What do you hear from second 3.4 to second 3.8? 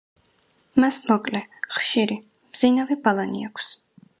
აქვს.